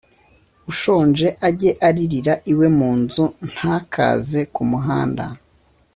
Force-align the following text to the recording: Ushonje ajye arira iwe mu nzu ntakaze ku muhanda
Ushonje 0.71 1.27
ajye 1.47 1.71
arira 1.87 2.33
iwe 2.51 2.67
mu 2.77 2.89
nzu 3.01 3.23
ntakaze 3.49 4.41
ku 4.53 4.61
muhanda 4.71 5.25